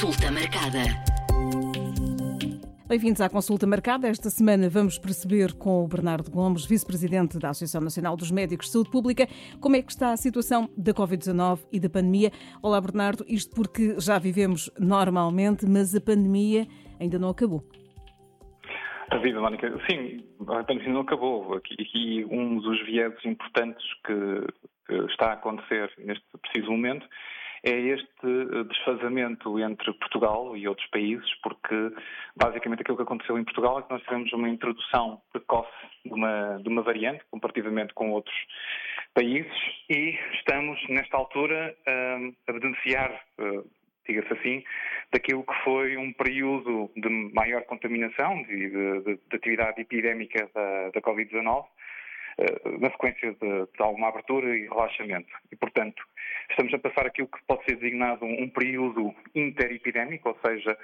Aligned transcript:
Consulta 0.00 0.32
marcada. 0.32 0.80
Bem-vindos 2.88 3.20
à 3.20 3.28
consulta 3.28 3.66
marcada. 3.66 4.08
Esta 4.08 4.30
semana 4.30 4.66
vamos 4.66 4.98
perceber 4.98 5.52
com 5.52 5.84
o 5.84 5.86
Bernardo 5.86 6.30
Gomes, 6.30 6.64
vice-presidente 6.64 7.38
da 7.38 7.50
Associação 7.50 7.82
Nacional 7.82 8.16
dos 8.16 8.30
Médicos 8.30 8.68
de 8.68 8.72
Saúde 8.72 8.90
Pública, 8.90 9.26
como 9.60 9.76
é 9.76 9.82
que 9.82 9.92
está 9.92 10.12
a 10.12 10.16
situação 10.16 10.70
da 10.74 10.94
Covid-19 10.94 11.66
e 11.70 11.78
da 11.78 11.90
pandemia. 11.90 12.30
Olá, 12.62 12.80
Bernardo. 12.80 13.26
Isto 13.28 13.54
porque 13.54 14.00
já 14.00 14.18
vivemos 14.18 14.70
normalmente, 14.78 15.66
mas 15.68 15.94
a 15.94 16.00
pandemia 16.00 16.66
ainda 16.98 17.18
não 17.18 17.28
acabou. 17.28 17.62
A 19.10 19.18
vida, 19.18 19.38
Mónica, 19.38 19.70
sim, 19.86 20.24
a 20.48 20.64
pandemia 20.64 20.94
não 20.94 21.02
acabou. 21.02 21.56
Aqui, 21.56 21.74
aqui 21.74 22.26
um 22.30 22.58
dos 22.58 22.82
vieses 22.86 23.22
importantes 23.26 23.84
que, 24.06 24.46
que 24.86 25.12
está 25.12 25.26
a 25.26 25.32
acontecer 25.34 25.92
neste 25.98 26.24
preciso 26.40 26.70
momento 26.70 27.06
é 27.62 27.70
este 27.70 28.26
eh, 28.26 28.64
desfazamento 28.64 29.58
entre 29.58 29.92
Portugal 29.94 30.56
e 30.56 30.66
outros 30.66 30.86
países, 30.88 31.28
porque 31.42 31.92
basicamente 32.36 32.80
aquilo 32.80 32.96
que 32.96 33.02
aconteceu 33.02 33.38
em 33.38 33.44
Portugal 33.44 33.78
é 33.78 33.82
que 33.82 33.90
nós 33.90 34.02
tivemos 34.02 34.32
uma 34.32 34.48
introdução 34.48 35.20
precoce 35.32 35.70
de 36.04 36.12
uma, 36.12 36.58
de 36.62 36.68
uma 36.68 36.82
variante, 36.82 37.24
comparativamente 37.30 37.92
com 37.94 38.10
outros 38.12 38.36
países, 39.14 39.52
e 39.88 40.18
estamos, 40.34 40.78
nesta 40.88 41.16
altura, 41.16 41.76
a 42.48 42.52
beneficiar, 42.52 43.12
eh, 43.38 43.62
diga-se 44.06 44.32
assim, 44.32 44.64
daquilo 45.12 45.44
que 45.44 45.54
foi 45.64 45.96
um 45.96 46.12
período 46.12 46.90
de 46.96 47.08
maior 47.34 47.62
contaminação 47.64 48.42
de, 48.44 48.70
de, 48.70 49.02
de 49.02 49.36
atividade 49.36 49.80
epidémica 49.80 50.48
da, 50.54 50.90
da 50.90 51.00
Covid-19, 51.00 51.64
eh, 51.64 51.80
na 52.80 52.90
sequência 52.90 53.32
de, 53.32 53.38
de, 53.38 53.82
alguma 53.82 54.08
abertura 54.08 54.56
e 54.56 54.62
relaxamento. 54.62 55.32
E, 55.52 55.56
portanto, 55.56 56.02
estamos 56.50 56.72
a 56.72 56.78
passar 56.78 57.06
aquilo 57.06 57.28
que 57.28 57.42
pode 57.46 57.64
ser 57.64 57.76
designado 57.76 58.24
um, 58.24 58.48
período 58.48 59.14
interepidémico, 59.34 60.28
ou 60.28 60.38
seja, 60.44 60.76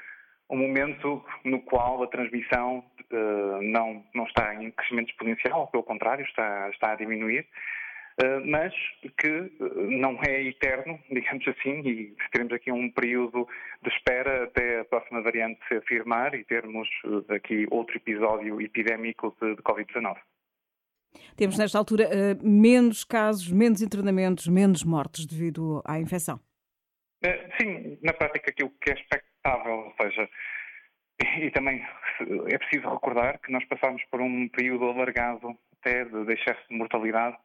um 0.50 0.56
momento 0.56 1.24
no 1.44 1.60
qual 1.62 2.02
a 2.02 2.06
transmissão 2.08 2.84
uh, 3.10 3.62
não, 3.62 4.04
não 4.14 4.24
está 4.24 4.54
em 4.54 4.70
crescimento 4.70 5.10
exponencial, 5.10 5.68
pelo 5.68 5.82
contrário, 5.82 6.24
está, 6.24 6.68
está 6.70 6.92
a 6.92 6.96
diminuir, 6.96 7.46
uh, 8.22 8.46
mas 8.46 8.72
que 9.18 9.50
não 9.88 10.20
é 10.28 10.42
eterno, 10.42 11.00
digamos 11.10 11.48
assim, 11.48 11.80
e 11.80 12.16
teremos 12.32 12.52
aqui 12.52 12.70
um 12.70 12.90
período 12.90 13.48
de 13.82 13.88
espera 13.88 14.44
até 14.44 14.80
a 14.80 14.84
próxima 14.84 15.22
variante 15.22 15.58
se 15.68 15.76
afirmar 15.76 16.34
e 16.34 16.44
termos 16.44 16.88
aqui 17.30 17.66
outro 17.70 17.96
episódio 17.96 18.60
epidémico 18.60 19.34
de, 19.40 19.56
de 19.56 19.62
Covid-19. 19.62 20.16
Temos, 21.36 21.58
nesta 21.58 21.76
altura, 21.76 22.04
eh, 22.04 22.34
menos 22.42 23.04
casos, 23.04 23.50
menos 23.52 23.82
internamentos, 23.82 24.48
menos 24.48 24.82
mortes 24.82 25.26
devido 25.26 25.82
à 25.84 25.98
infecção. 26.00 26.40
Eh, 27.22 27.48
sim, 27.60 27.98
na 28.02 28.14
prática 28.14 28.50
aquilo 28.50 28.70
que 28.80 28.90
é 28.90 28.94
expectável, 28.94 29.74
ou 29.74 29.94
seja, 30.00 30.28
e 31.40 31.50
também 31.50 31.84
é 32.48 32.58
preciso 32.58 32.88
recordar 32.88 33.38
que 33.40 33.52
nós 33.52 33.64
passámos 33.66 34.02
por 34.10 34.20
um 34.20 34.48
período 34.48 34.86
alargado 34.86 35.56
até 35.78 36.04
de 36.04 36.32
excesso 36.32 36.60
de 36.70 36.76
mortalidade, 36.76 37.36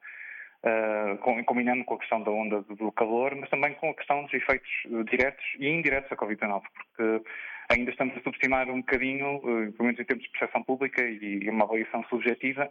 uh, 0.64 1.44
combinando 1.45 1.83
com 1.86 1.95
a 1.95 2.00
questão 2.00 2.23
da 2.23 2.31
onda 2.31 2.61
do 2.61 2.92
calor, 2.94 3.36
mas 3.36 3.50
também 3.50 3.73
com 3.76 3.89
a 3.89 3.94
questão 3.94 4.23
dos 4.23 4.33
efeitos 4.33 4.70
diretos 5.09 5.44
e 5.59 5.67
indiretos 5.67 6.09
da 6.09 6.16
Covid-19, 6.16 6.64
porque 6.73 7.30
ainda 7.70 7.92
estamos 7.92 8.17
a 8.17 8.22
subestimar 8.22 8.70
um 8.70 8.80
bocadinho, 8.80 9.39
pelo 9.42 9.86
menos 9.86 10.00
em 10.00 10.05
termos 10.05 10.23
de 10.26 10.31
percepção 10.31 10.64
pública 10.64 11.03
e 11.03 11.50
uma 11.50 11.66
avaliação 11.66 12.03
subjetiva, 12.09 12.70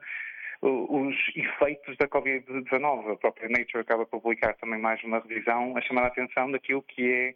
os 0.63 1.17
efeitos 1.35 1.97
da 1.97 2.07
Covid-19. 2.09 3.13
A 3.13 3.17
própria 3.17 3.49
Nature 3.49 3.81
acaba 3.81 4.05
de 4.05 4.11
publicar 4.11 4.55
também 4.55 4.81
mais 4.81 5.03
uma 5.05 5.21
revisão 5.21 5.77
a 5.77 5.81
chamar 5.81 6.05
a 6.05 6.09
atenção 6.09 6.51
daquilo 6.51 6.83
que 6.83 7.11
é 7.11 7.35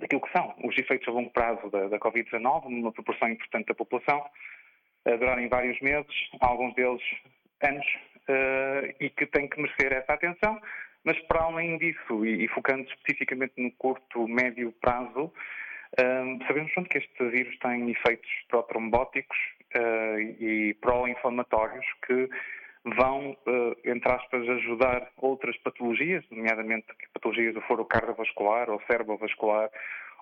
daquilo 0.00 0.20
que 0.20 0.32
são 0.32 0.52
os 0.64 0.76
efeitos 0.76 1.06
a 1.06 1.12
longo 1.12 1.30
prazo 1.30 1.70
da, 1.70 1.86
da 1.88 1.98
Covid-19, 1.98 2.68
numa 2.68 2.90
proporção 2.90 3.28
importante 3.28 3.66
da 3.66 3.74
população, 3.74 4.24
a 5.04 5.16
durarem 5.16 5.48
vários 5.48 5.78
meses, 5.80 6.12
alguns 6.40 6.74
deles 6.74 7.02
anos, 7.62 7.86
uh, 8.28 8.94
e 8.98 9.08
que 9.10 9.26
tem 9.26 9.48
que 9.48 9.60
merecer 9.60 9.92
essa 9.92 10.14
atenção. 10.14 10.60
Mas, 11.04 11.16
para 11.26 11.44
além 11.44 11.78
disso, 11.78 12.26
e, 12.26 12.44
e 12.44 12.48
focando 12.48 12.82
especificamente 12.88 13.52
no 13.56 13.70
curto, 13.72 14.26
médio 14.26 14.72
prazo, 14.80 15.32
uh, 16.00 16.46
sabemos 16.48 16.72
pronto, 16.72 16.90
que 16.90 16.98
este 16.98 17.28
vírus 17.28 17.56
tem 17.60 17.88
efeitos 17.88 18.30
protrombóticos 18.48 19.38
uh, 19.76 20.18
e 20.18 20.74
pró-inflamatórios 20.80 21.84
que 22.06 22.28
vão, 22.96 23.32
uh, 23.32 23.76
entre 23.84 24.10
aspas, 24.10 24.48
ajudar 24.48 25.10
outras 25.16 25.56
patologias, 25.58 26.24
nomeadamente 26.30 26.86
patologias 27.12 27.54
do 27.54 27.60
foro 27.62 27.84
cardiovascular 27.84 28.70
ou 28.70 28.80
cerebrovascular 28.86 29.70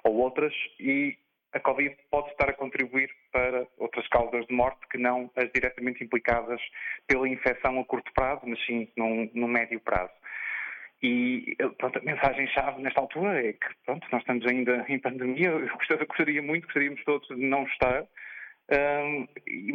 ou 0.05 0.17
outras, 0.17 0.53
e 0.81 1.17
a 1.55 1.61
Covid 1.61 1.97
pode 2.11 2.31
estar 2.31 2.51
a 2.51 2.53
contribuir 2.53 3.11
para 3.33 3.67
outras 3.79 4.07
causas 4.09 4.45
de 4.47 4.55
morte 4.55 4.81
que 4.91 4.99
não 4.99 5.31
as 5.37 5.51
diretamente 5.53 6.03
implicadas 6.03 6.61
pela 7.07 7.29
infecção 7.29 7.79
a 7.79 7.85
curto 7.85 8.13
prazo, 8.13 8.43
mas 8.45 8.59
sim 8.67 8.89
no, 8.97 9.49
médio 9.49 9.81
prazo. 9.81 10.13
E 11.01 11.57
pronto, 11.79 11.99
a 11.99 12.03
mensagem-chave 12.03 12.83
nesta 12.83 13.01
altura 13.01 13.47
é 13.47 13.53
que 13.53 13.67
pronto, 13.85 14.07
nós 14.11 14.23
estamos 14.23 14.45
ainda 14.47 14.85
em 14.89 14.99
pandemia, 14.99 15.49
eu 15.49 15.69
gostaria, 15.77 16.07
gostaria 16.07 16.43
muito, 16.43 16.65
gostaríamos 16.65 17.05
todos 17.05 17.29
de 17.29 17.37
não 17.37 17.63
estar, 17.65 18.05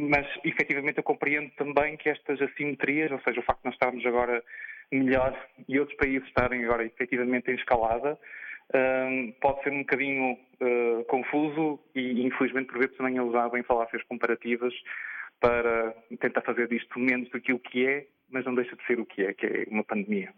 mas 0.10 0.28
efetivamente 0.44 0.98
eu 0.98 1.04
compreendo 1.04 1.52
também 1.52 1.96
que 1.98 2.10
estas 2.10 2.42
assimetrias, 2.42 3.12
ou 3.12 3.20
seja, 3.22 3.40
o 3.40 3.44
facto 3.44 3.62
de 3.62 3.66
nós 3.66 3.76
estarmos 3.76 4.06
agora 4.06 4.44
melhor 4.92 5.38
e 5.68 5.80
outros 5.80 5.98
países 5.98 6.28
estarem 6.28 6.64
agora 6.66 6.84
efetivamente 6.84 7.52
em 7.52 7.56
escalada, 7.56 8.18
pode 9.42 9.64
ser 9.64 9.72
um 9.72 9.80
bocadinho 9.80 10.34
uh, 10.34 11.04
confuso 11.06 11.80
e 11.96 12.26
infelizmente 12.26 12.68
por 12.68 12.80
vezes 12.80 12.96
também 12.98 13.18
é 13.18 13.22
usado 13.22 13.58
em 13.58 13.64
falácias 13.64 14.04
comparativas 14.04 14.74
para 15.40 15.94
tentar 16.20 16.42
fazer 16.42 16.68
disto 16.68 17.00
menos 17.00 17.30
do 17.30 17.40
que 17.40 17.54
o 17.54 17.60
que 17.60 17.88
é, 17.88 18.08
mas 18.30 18.46
não 18.46 18.54
deixa 18.54 18.76
de 18.76 18.86
ser 18.86 19.00
o 19.00 19.06
que 19.06 19.24
é, 19.24 19.34
que 19.34 19.46
é 19.46 19.66
uma 19.70 19.84
pandemia. 19.84 20.34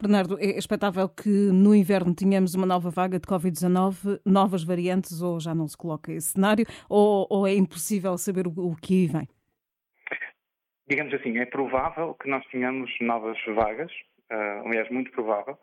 Bernardo, 0.00 0.38
é 0.38 0.58
expectável 0.58 1.08
que 1.08 1.28
no 1.28 1.74
inverno 1.74 2.14
tenhamos 2.14 2.54
uma 2.54 2.66
nova 2.66 2.90
vaga 2.90 3.18
de 3.18 3.26
Covid-19, 3.26 4.20
novas 4.24 4.62
variantes, 4.62 5.22
ou 5.22 5.40
já 5.40 5.54
não 5.54 5.66
se 5.66 5.76
coloca 5.76 6.12
esse 6.12 6.32
cenário, 6.32 6.66
ou, 6.88 7.26
ou 7.30 7.46
é 7.46 7.54
impossível 7.54 8.16
saber 8.18 8.46
o, 8.46 8.50
o, 8.50 8.76
que 8.76 9.06
vem? 9.06 9.26
Digamos 10.88 11.14
assim, 11.14 11.38
é 11.38 11.46
provável 11.46 12.14
que 12.14 12.28
nós 12.28 12.44
tenhamos 12.48 12.90
novas 13.00 13.38
vagas, 13.46 13.90
uh, 14.30 14.66
aliás, 14.66 14.90
muito 14.90 15.10
provável, 15.10 15.58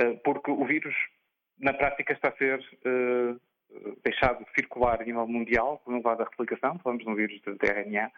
uh, 0.00 0.18
porque 0.22 0.50
o 0.50 0.64
vírus, 0.66 0.94
na 1.58 1.72
prática, 1.72 2.12
está 2.12 2.28
a 2.28 2.36
ser 2.36 2.58
uh, 2.58 3.40
deixado 4.04 4.44
de 4.44 4.50
circular 4.54 5.00
a 5.00 5.04
nível 5.04 5.26
mundial, 5.26 5.80
por 5.84 5.94
um 5.94 6.02
lado 6.04 6.18
da 6.18 6.24
replicação, 6.24 6.78
falamos 6.80 7.04
no 7.06 7.14
vírus 7.14 7.40
de 7.40 7.66
RNA, 7.66 8.10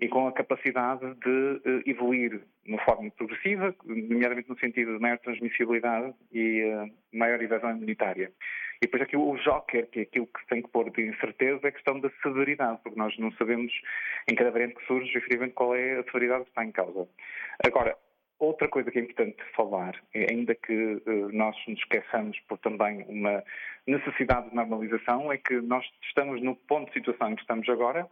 e 0.00 0.08
com 0.08 0.26
a 0.26 0.32
capacidade 0.32 1.14
de 1.14 1.28
uh, 1.28 1.82
evoluir 1.86 2.40
de 2.64 2.72
uma 2.72 2.82
forma 2.84 3.10
progressiva, 3.10 3.74
nomeadamente 3.84 4.48
no 4.48 4.58
sentido 4.58 4.94
de 4.94 5.00
maior 5.00 5.18
transmissibilidade 5.18 6.14
e 6.32 6.64
uh, 6.64 6.90
maior 7.12 7.40
evasão 7.42 7.70
imunitária. 7.70 8.32
E 8.82 8.86
depois 8.86 9.02
aqui 9.02 9.16
o 9.16 9.36
joker, 9.36 9.86
que 9.90 10.00
é 10.00 10.02
aquilo 10.02 10.26
que 10.26 10.46
tem 10.46 10.62
que 10.62 10.70
pôr 10.70 10.90
de 10.90 11.06
incerteza, 11.06 11.60
é 11.64 11.68
a 11.68 11.72
questão 11.72 12.00
da 12.00 12.10
severidade, 12.22 12.80
porque 12.82 12.98
nós 12.98 13.16
não 13.18 13.30
sabemos 13.32 13.70
em 14.30 14.34
cada 14.34 14.50
variante 14.50 14.76
que 14.76 14.86
surge, 14.86 15.18
efetivamente, 15.18 15.52
qual 15.52 15.74
é 15.74 15.98
a 15.98 16.04
severidade 16.04 16.44
que 16.44 16.50
está 16.50 16.64
em 16.64 16.72
causa. 16.72 17.06
Agora, 17.62 17.94
outra 18.38 18.68
coisa 18.68 18.90
que 18.90 18.98
é 18.98 19.02
importante 19.02 19.36
falar, 19.54 19.94
é, 20.14 20.32
ainda 20.32 20.54
que 20.54 20.72
uh, 20.72 21.30
nós 21.30 21.54
nos 21.68 21.78
esqueçamos 21.78 22.40
por 22.48 22.56
também 22.58 23.04
uma 23.06 23.44
necessidade 23.86 24.48
de 24.48 24.56
normalização, 24.56 25.30
é 25.30 25.36
que 25.36 25.60
nós 25.60 25.84
estamos 26.04 26.40
no 26.42 26.56
ponto 26.56 26.86
de 26.86 26.94
situação 26.94 27.30
em 27.30 27.34
que 27.34 27.42
estamos 27.42 27.68
agora, 27.68 28.08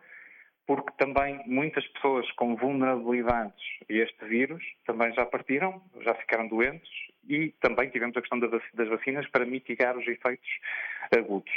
porque 0.69 0.93
também 0.99 1.41
muitas 1.47 1.87
pessoas 1.89 2.31
com 2.33 2.55
vulnerabilidades 2.55 3.65
a 3.89 3.93
este 3.95 4.23
vírus 4.27 4.63
também 4.85 5.11
já 5.15 5.25
partiram, 5.25 5.83
já 6.03 6.15
ficaram 6.15 6.47
doentes 6.47 6.91
e 7.27 7.49
também 7.63 7.89
tivemos 7.89 8.15
a 8.15 8.21
questão 8.21 8.39
das 8.39 8.89
vacinas 8.89 9.27
para 9.31 9.47
mitigar 9.47 9.97
os 9.97 10.07
efeitos 10.07 10.49
agudos. 11.11 11.51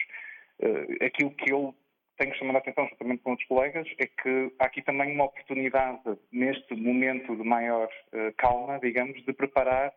Eh, 0.62 1.06
aquilo 1.06 1.30
que 1.32 1.52
eu 1.52 1.76
tenho 2.18 2.34
chamado 2.36 2.56
a 2.56 2.60
atenção, 2.60 2.88
juntamente 2.88 3.22
com 3.22 3.32
outros 3.32 3.50
colegas, 3.50 3.86
é 3.98 4.08
que 4.08 4.54
há 4.58 4.66
aqui 4.66 4.82
também 4.82 5.14
uma 5.14 5.26
oportunidade, 5.26 6.18
neste 6.32 6.74
momento 6.74 7.36
de 7.36 7.44
maior 7.44 7.90
eh, 8.14 8.34
calma, 8.38 8.80
digamos, 8.80 9.22
de 9.26 9.34
preparar 9.34 9.94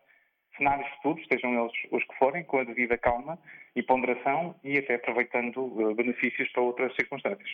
cenários 0.57 0.89
futuros, 0.97 1.25
sejam 1.31 1.57
eles 1.57 1.73
os 1.89 2.03
que 2.03 2.17
forem, 2.17 2.43
com 2.43 2.57
a 2.57 2.65
devida 2.65 2.97
calma 2.97 3.39
e 3.77 3.81
ponderação 3.81 4.59
e 4.61 4.77
até 4.77 4.95
aproveitando 4.95 5.89
eh, 5.89 5.93
benefícios 5.93 6.51
para 6.51 6.63
outras 6.63 6.93
circunstâncias. 6.95 7.49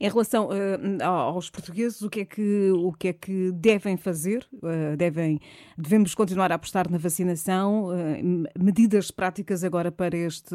Em 0.00 0.08
relação 0.08 0.48
uh, 0.48 1.04
aos 1.04 1.50
portugueses, 1.50 2.02
o 2.02 2.10
que 2.10 2.20
é 2.20 2.24
que, 2.24 2.70
o 2.72 2.92
que, 2.92 3.08
é 3.08 3.12
que 3.12 3.52
devem 3.52 3.96
fazer? 3.96 4.46
Uh, 4.54 4.96
devem, 4.96 5.38
devemos 5.76 6.14
continuar 6.14 6.52
a 6.52 6.56
apostar 6.56 6.90
na 6.90 6.98
vacinação? 6.98 7.86
Uh, 7.86 8.48
medidas 8.58 9.10
práticas 9.10 9.64
agora 9.64 9.90
para 9.90 10.16
este, 10.16 10.54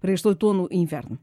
para 0.00 0.12
este 0.12 0.26
outono 0.26 0.68
e 0.70 0.78
inverno? 0.78 1.18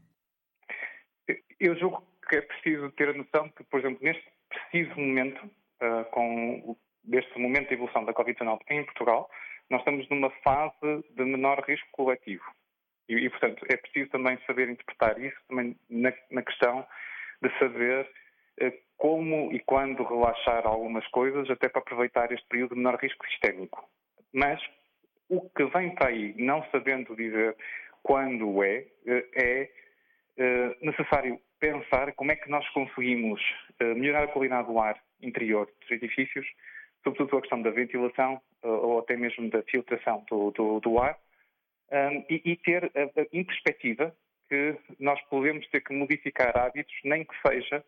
Eu 1.60 1.76
julgo 1.78 2.02
que 2.28 2.36
é 2.36 2.40
preciso 2.40 2.90
ter 2.92 3.08
a 3.08 3.14
noção 3.14 3.48
que, 3.50 3.64
por 3.64 3.80
exemplo, 3.80 3.98
neste 4.02 4.24
preciso 4.48 4.98
momento, 5.00 5.50
com 6.12 6.76
deste 7.04 7.38
momento 7.38 7.68
de 7.68 7.74
evolução 7.74 8.04
da 8.04 8.12
Covid-19 8.12 8.60
em 8.70 8.84
Portugal, 8.84 9.30
nós 9.70 9.80
estamos 9.80 10.08
numa 10.08 10.30
fase 10.42 11.04
de 11.10 11.24
menor 11.24 11.64
risco 11.66 11.88
coletivo. 11.92 12.44
E, 13.08 13.14
e, 13.14 13.30
portanto, 13.30 13.64
é 13.68 13.76
preciso 13.76 14.10
também 14.10 14.38
saber 14.46 14.68
interpretar 14.68 15.18
isso, 15.20 15.36
também 15.48 15.76
na, 15.88 16.12
na 16.30 16.42
questão 16.42 16.86
de 17.42 17.58
saber 17.58 18.08
eh, 18.60 18.72
como 18.96 19.52
e 19.52 19.60
quando 19.60 20.02
relaxar 20.02 20.66
algumas 20.66 21.06
coisas, 21.08 21.48
até 21.50 21.68
para 21.68 21.80
aproveitar 21.80 22.30
este 22.32 22.46
período 22.48 22.70
de 22.70 22.76
menor 22.76 22.96
risco 22.96 23.24
sistémico. 23.28 23.88
Mas 24.32 24.60
o 25.28 25.48
que 25.50 25.64
vem 25.66 25.94
para 25.94 26.08
aí, 26.08 26.34
não 26.36 26.64
sabendo 26.70 27.14
dizer 27.14 27.56
quando 28.02 28.62
é, 28.62 28.86
eh, 29.06 29.26
é 29.34 29.70
eh, 30.36 30.76
necessário 30.82 31.40
pensar 31.60 32.12
como 32.14 32.32
é 32.32 32.36
que 32.36 32.50
nós 32.50 32.68
conseguimos 32.70 33.40
melhorar 33.80 34.24
a 34.24 34.28
qualidade 34.28 34.68
do 34.68 34.78
ar 34.78 34.96
interior 35.20 35.68
dos 35.80 35.90
edifícios, 35.90 36.46
sobretudo 37.02 37.36
a 37.36 37.40
questão 37.40 37.62
da 37.62 37.70
ventilação 37.70 38.40
ou 38.62 39.00
até 39.00 39.16
mesmo 39.16 39.50
da 39.50 39.62
filtração 39.62 40.24
do, 40.30 40.52
do, 40.52 40.78
do 40.78 41.00
ar, 41.00 41.18
e, 42.28 42.42
e, 42.44 42.56
ter 42.56 42.90
em 43.32 43.44
perspectiva 43.44 44.14
que 44.48 44.76
nós 44.98 45.20
podemos 45.28 45.66
ter 45.68 45.80
que 45.80 45.94
modificar 45.94 46.56
hábitos, 46.56 46.94
nem 47.04 47.24
que 47.24 47.34
seja 47.46 47.84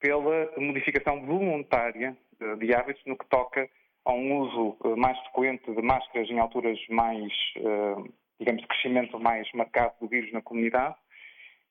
pela 0.00 0.50
modificação 0.56 1.24
voluntária 1.24 2.16
de 2.58 2.74
hábitos 2.74 3.02
no 3.06 3.16
que 3.16 3.26
toca 3.26 3.68
a 4.08 4.12
um 4.12 4.38
uso 4.38 4.76
eh, 4.84 4.96
mais 4.96 5.18
frequente 5.18 5.70
de 5.70 5.82
máscaras 5.82 6.30
em 6.30 6.38
alturas 6.38 6.78
mais, 6.88 7.32
eh, 7.56 8.10
digamos, 8.40 8.62
de 8.62 8.68
crescimento 8.68 9.18
mais 9.20 9.46
marcado 9.52 9.94
do 10.00 10.08
vírus 10.08 10.32
na 10.32 10.40
comunidade 10.40 10.96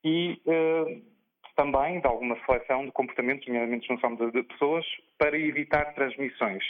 e 0.04 0.40
eh, 0.46 1.02
também 1.56 2.00
de 2.00 2.08
alguma 2.08 2.38
seleção 2.46 2.86
de 2.86 2.92
comportamentos, 2.92 3.48
nomeadamente 3.48 3.88
junção 3.88 4.14
de 4.16 4.44
pessoas, 4.44 4.86
para 5.18 5.36
evitar 5.38 5.96
transmissões. 5.96 6.64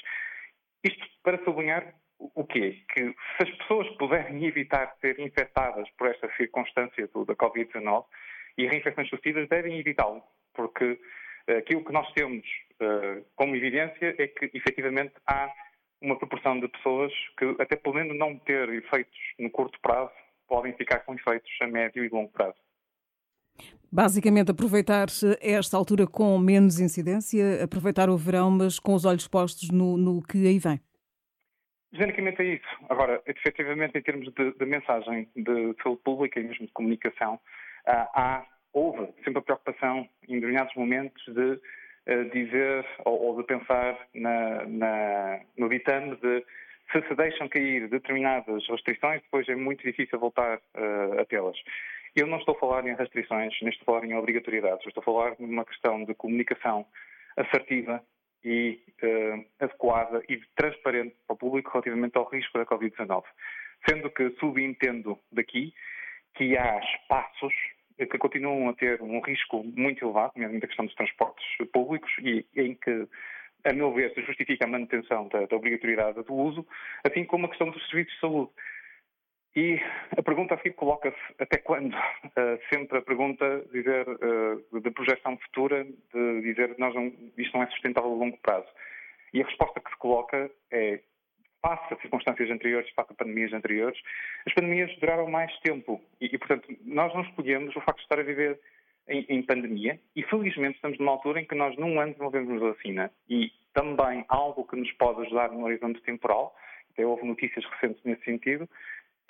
Isto 0.84 1.06
para 1.22 1.44
sublinhar 1.44 1.94
o 2.20 2.44
quê? 2.46 2.84
Que 2.94 3.04
se 3.04 3.44
as 3.44 3.50
pessoas 3.58 3.88
puderem 3.98 4.46
evitar 4.46 4.96
ser 5.02 5.20
infectadas 5.20 5.90
por 5.98 6.08
esta 6.08 6.30
circunstância 6.36 7.08
do, 7.08 7.26
da 7.26 7.36
Covid-19 7.36 8.06
e 8.58 8.68
reinfecções 8.68 9.10
sucessivas, 9.10 9.48
devem 9.50 9.80
evitá-lo, 9.80 10.24
porque 10.54 11.00
aquilo 11.56 11.84
que 11.84 11.94
nós 11.94 12.12
temos 12.14 12.46
uh, 12.82 13.24
como 13.36 13.56
evidência 13.56 14.16
é 14.18 14.28
que, 14.28 14.50
efetivamente, 14.54 15.14
há 15.26 15.50
uma 16.02 16.18
proporção 16.18 16.60
de 16.60 16.68
pessoas 16.68 17.12
que, 17.38 17.56
até 17.60 17.76
podendo 17.76 18.14
não 18.14 18.38
ter 18.40 18.70
efeitos 18.70 19.18
no 19.40 19.50
curto 19.50 19.80
prazo, 19.82 20.12
podem 20.48 20.74
ficar 20.74 21.00
com 21.00 21.14
efeitos 21.14 21.52
a 21.62 21.68
médio 21.68 22.04
e 22.04 22.10
longo 22.10 22.32
prazo. 22.32 22.58
Basicamente, 23.92 24.52
aproveitar 24.52 25.08
esta 25.42 25.78
altura 25.78 26.06
com 26.06 26.38
menos 26.38 26.80
incidência, 26.80 27.64
aproveitar 27.64 28.10
o 28.10 28.18
verão, 28.18 28.52
mas 28.52 28.80
com 28.80 28.94
os 28.94 29.06
olhos 29.06 29.28
postos 29.28 29.72
no, 29.72 29.98
no 29.98 30.22
que 30.22 30.46
aí 30.46 30.60
vem. 30.60 30.80
Genericamente 31.92 32.42
é 32.42 32.46
isso. 32.46 32.68
Agora, 32.90 33.22
efetivamente, 33.26 33.98
em 33.98 34.02
termos 34.02 34.34
de, 34.34 34.52
de 34.52 34.66
mensagem 34.66 35.30
de 35.36 35.76
saúde 35.82 36.02
pública 36.04 36.40
e 36.40 36.44
mesmo 36.44 36.66
de 36.66 36.74
comunicação, 36.74 37.36
uh, 37.36 38.08
há 38.14 38.46
houve 38.74 39.08
sempre 39.24 39.40
a 39.40 39.42
preocupação, 39.42 40.08
em 40.28 40.36
determinados 40.36 40.76
momentos, 40.76 41.24
de 41.26 41.54
uh, 41.54 42.30
dizer 42.32 42.86
ou, 43.06 43.20
ou, 43.22 43.38
de 43.38 43.44
pensar 43.44 43.98
na, 44.14 44.66
na, 44.66 45.40
no 45.58 45.70
ditame 45.70 46.16
de 46.18 46.46
se 46.92 47.02
se 47.08 47.16
deixam 47.16 47.50
cair 47.50 47.90
determinadas 47.90 48.66
restrições, 48.68 49.22
depois 49.22 49.48
é 49.50 49.56
muito 49.56 49.84
difícil 49.84 50.20
voltar 50.20 50.58
uh, 50.58 51.20
a 51.20 51.26
tê-las. 51.26 51.58
Eu 52.16 52.28
não 52.28 52.38
estou 52.38 52.56
a 52.56 52.60
falar 52.60 52.88
em 52.88 52.96
restrições, 52.96 53.54
nem 53.62 53.70
estou 53.70 53.84
a 53.84 54.00
falar 54.00 54.12
em 54.12 54.16
obrigatoriedades, 54.16 54.86
estou 54.86 55.02
a 55.02 55.06
falar 55.06 55.36
numa 55.40 55.66
questão 55.66 56.04
de 56.04 56.14
comunicação 56.16 56.86
assertiva 57.36 58.04
e 58.48 58.80
uh, 59.04 59.46
adequada 59.60 60.24
e 60.30 60.40
transparente 60.56 61.16
para 61.28 61.34
o 61.34 61.38
público 61.38 61.70
relativamente 61.72 62.18
ao 62.18 62.30
risco 62.30 62.58
da 62.58 62.66
Covid-19. 62.66 63.24
Sendo 63.88 64.10
que 64.10 64.30
subentendo 64.40 65.20
daqui 65.32 65.74
que 66.36 66.58
há 66.58 66.80
espaços 66.80 67.54
que 67.98 68.18
continuam 68.18 68.70
a 68.70 68.74
ter 68.74 69.02
um 69.02 69.20
risco 69.22 69.64
muito 69.64 70.06
elevado, 70.06 70.34
mesmo 70.36 70.60
da 70.60 70.68
questão 70.68 70.86
dos 70.86 70.96
transportes 70.96 71.46
públicos, 71.74 72.12
e 72.22 72.46
em 72.56 72.76
que, 72.76 73.08
a 73.66 73.74
meu 73.74 73.92
ver, 73.92 74.14
se 74.14 74.22
justifica 74.22 74.66
a 74.66 74.70
manutenção 74.70 75.28
da, 75.30 75.46
da 75.46 75.56
obrigatoriedade 75.56 76.24
do 76.24 76.34
uso, 76.34 76.66
assim 77.04 77.26
como 77.26 77.48
a 77.48 77.50
questão 77.50 77.70
dos 77.70 77.86
serviços 77.90 78.14
de 78.14 78.20
saúde. 78.20 78.52
E 79.58 79.82
a 80.16 80.22
pergunta 80.22 80.54
aqui 80.54 80.70
coloca-se 80.70 81.18
até 81.40 81.58
quando? 81.58 81.92
Uh, 81.96 82.60
sempre 82.72 83.00
a 83.00 83.02
pergunta 83.02 83.66
dizer 83.74 84.08
uh, 84.08 84.80
de 84.80 84.92
projeção 84.92 85.36
futura, 85.36 85.84
de 86.14 86.42
dizer 86.42 86.76
nós 86.78 86.94
não, 86.94 87.12
isto 87.36 87.58
não 87.58 87.64
é 87.64 87.68
sustentável 87.72 88.12
a 88.12 88.14
longo 88.14 88.38
prazo. 88.38 88.68
E 89.34 89.42
a 89.42 89.46
resposta 89.46 89.80
que 89.80 89.90
se 89.90 89.98
coloca 89.98 90.52
é 90.70 91.00
face 91.60 91.92
a 91.92 91.98
circunstâncias 92.02 92.52
anteriores, 92.52 92.88
face 92.92 93.12
a 93.12 93.16
pandemias 93.16 93.52
anteriores, 93.52 94.00
as 94.46 94.54
pandemias 94.54 94.96
duraram 95.00 95.28
mais 95.28 95.52
tempo. 95.62 96.00
E, 96.22 96.28
e 96.28 96.38
portanto, 96.38 96.68
nós 96.86 97.12
não 97.16 97.24
escolhemos 97.24 97.76
o 97.76 97.82
facto 97.82 97.98
de 97.98 98.04
estar 98.04 98.20
a 98.20 98.24
viver 98.24 98.60
em, 99.08 99.26
em, 99.28 99.42
pandemia 99.42 100.00
e, 100.16 100.22
felizmente, 100.22 100.76
estamos 100.76 101.00
numa 101.00 101.14
altura 101.14 101.42
em 101.42 101.46
que 101.46 101.56
nós, 101.56 101.76
num 101.78 102.00
ano, 102.00 102.12
desenvolvemos 102.12 102.62
vacina. 102.62 103.12
E 103.28 103.52
também 103.74 104.24
algo 104.30 104.68
que 104.68 104.76
nos 104.76 104.92
pode 104.92 105.22
ajudar 105.22 105.50
no 105.50 105.66
horizonte 105.66 106.00
temporal, 106.04 106.56
até 106.92 107.06
houve 107.06 107.26
notícias 107.26 107.66
recentes 107.66 108.04
nesse 108.04 108.24
sentido, 108.24 108.70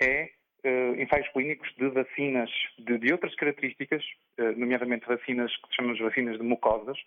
é 0.00 0.30
uh, 0.64 1.00
ensaios 1.00 1.28
clínicos 1.28 1.72
de 1.76 1.88
vacinas 1.88 2.50
de, 2.78 2.98
de 2.98 3.12
outras 3.12 3.34
características, 3.34 4.04
uh, 4.38 4.58
nomeadamente 4.58 5.06
vacinas 5.06 5.54
que 5.56 5.74
chamamos 5.74 6.00
vacinas 6.00 6.36
de 6.38 6.42
mucosas, 6.42 6.98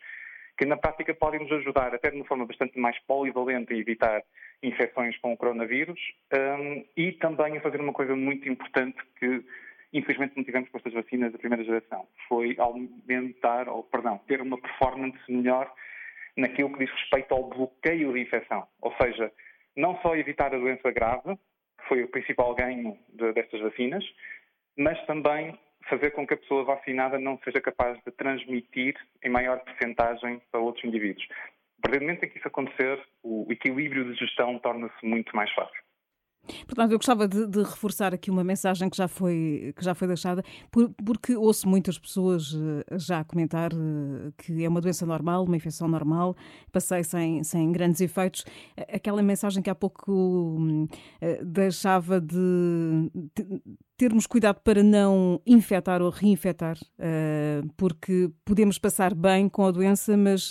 que 0.57 0.65
na 0.65 0.77
prática 0.77 1.13
podem 1.13 1.39
nos 1.39 1.51
ajudar, 1.53 1.93
até 1.93 2.11
de 2.11 2.17
uma 2.17 2.25
forma 2.25 2.45
bastante 2.45 2.77
mais 2.77 2.97
polivalente, 3.05 3.73
a 3.73 3.77
evitar 3.77 4.21
infecções 4.61 5.17
com 5.17 5.33
o 5.33 5.37
coronavírus 5.37 5.99
um, 6.33 6.85
e 6.95 7.13
também 7.13 7.57
a 7.57 7.61
fazer 7.61 7.81
uma 7.81 7.93
coisa 7.93 8.15
muito 8.15 8.47
importante 8.47 8.97
que 9.19 9.43
infelizmente 9.93 10.37
não 10.37 10.43
tivemos 10.43 10.69
com 10.69 10.77
estas 10.77 10.93
vacinas 10.93 11.31
da 11.31 11.37
primeira 11.37 11.63
geração, 11.63 12.07
foi 12.27 12.55
aumentar, 12.57 13.67
ou 13.67 13.83
perdão, 13.83 14.19
ter 14.27 14.41
uma 14.41 14.59
performance 14.59 15.19
melhor 15.27 15.71
naquilo 16.37 16.71
que 16.73 16.85
diz 16.85 16.91
respeito 16.91 17.33
ao 17.33 17.49
bloqueio 17.49 18.13
de 18.13 18.21
infecção. 18.21 18.65
Ou 18.81 18.93
seja, 19.01 19.31
não 19.75 19.99
só 20.01 20.15
evitar 20.15 20.53
a 20.53 20.57
doença 20.57 20.91
grave, 20.91 21.37
foi 21.91 22.03
o 22.03 22.07
principal 22.07 22.55
ganho 22.55 22.97
de, 23.09 23.33
destas 23.33 23.59
vacinas, 23.59 24.01
mas 24.77 24.97
também 25.05 25.59
fazer 25.89 26.11
com 26.11 26.25
que 26.25 26.33
a 26.33 26.37
pessoa 26.37 26.63
vacinada 26.63 27.19
não 27.19 27.37
seja 27.39 27.59
capaz 27.59 28.01
de 28.05 28.11
transmitir 28.13 28.95
em 29.21 29.29
maior 29.29 29.59
percentagem 29.59 30.41
para 30.49 30.61
outros 30.61 30.85
indivíduos. 30.85 31.27
A 31.79 31.81
partir 31.81 31.99
do 31.99 32.05
momento 32.05 32.23
em 32.23 32.29
que 32.29 32.37
isso 32.37 32.47
acontecer, 32.47 32.97
o 33.21 33.45
equilíbrio 33.49 34.05
de 34.05 34.17
gestão 34.17 34.57
torna-se 34.59 35.05
muito 35.05 35.35
mais 35.35 35.51
fácil. 35.51 35.83
Portanto, 36.65 36.91
eu 36.91 36.97
gostava 36.97 37.27
de, 37.27 37.47
de, 37.47 37.59
reforçar 37.59 38.13
aqui 38.13 38.31
uma 38.31 38.43
mensagem 38.43 38.89
que 38.89 38.97
já 38.97 39.07
foi, 39.07 39.73
que 39.75 39.83
já 39.83 39.93
foi 39.93 40.07
deixada, 40.07 40.43
por, 40.71 40.89
porque 41.05 41.35
ouço 41.35 41.67
muitas 41.67 41.97
pessoas 41.99 42.53
eh, 42.55 42.97
já 42.97 43.23
comentar 43.23 43.71
eh, 43.71 44.31
que 44.37 44.63
é 44.63 44.67
uma 44.67 44.81
doença 44.81 45.05
normal, 45.05 45.43
uma 45.45 45.55
infecção 45.55 45.87
normal, 45.87 46.35
passei 46.71 47.03
sem, 47.03 47.43
sem 47.43 47.71
grandes 47.71 48.01
efeitos. 48.01 48.43
Aquela 48.91 49.21
mensagem 49.21 49.61
que 49.61 49.69
há 49.69 49.75
pouco 49.75 50.11
hum, 50.11 50.87
eh, 51.21 51.43
deixava 51.43 52.19
de, 52.19 52.37
de 53.35 53.61
termos 53.97 54.25
cuidado 54.25 54.61
para 54.63 54.81
não 54.81 55.39
infectar 55.45 56.01
ou 56.01 56.09
reinfetar, 56.09 56.75
porque 57.77 58.31
podemos 58.43 58.79
passar 58.79 59.13
bem 59.13 59.47
com 59.47 59.63
a 59.63 59.71
doença, 59.71 60.17
mas 60.17 60.49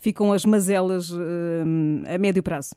ficam 0.00 0.32
as 0.32 0.44
mazelas 0.44 1.12
a 1.12 2.18
médio 2.18 2.42
prazo. 2.42 2.74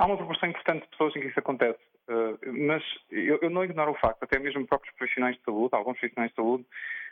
Há 0.00 0.06
uma 0.06 0.16
proporção 0.16 0.48
importante 0.48 0.84
de 0.84 0.88
pessoas 0.88 1.14
em 1.14 1.20
que 1.20 1.26
isso 1.26 1.38
acontece, 1.38 1.78
uh, 2.08 2.38
mas 2.66 2.82
eu, 3.10 3.50
não 3.50 3.62
ignoro 3.62 3.90
o 3.90 3.98
facto, 3.98 4.22
até 4.22 4.38
mesmo 4.38 4.66
próprios 4.66 4.94
profissionais 4.96 5.36
de 5.36 5.42
saúde, 5.42 5.74
alguns 5.74 5.98
profissionais 5.98 6.30
de 6.30 6.36
saúde, 6.36 6.64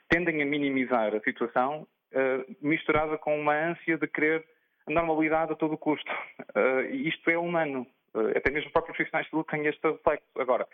tendem 0.09 0.41
a 0.41 0.47
minimizar 0.47 1.15
a 1.15 1.21
situação 1.21 1.87
uh, 2.15 2.57
misturada 2.67 3.19
com 3.19 3.39
uma 3.39 3.53
ânsia 3.53 3.99
de 3.99 4.07
querer 4.07 4.43
a 4.87 4.91
normalidade 4.91 5.53
a 5.53 5.55
todo 5.55 5.77
custo. 5.77 6.11
Uh, 6.57 6.81
e 6.91 7.11
isto 7.11 7.29
é 7.29 7.37
humano. 7.37 7.87
até 8.35 8.51
mesmo 8.51 8.73
próprios 8.73 8.97
profissionais 8.97 9.27
de 9.27 9.33
saúde 9.33 9.49
têm 9.49 9.67
este 9.67 9.87
reflexo. 9.87 10.27
Agora, 10.39 10.67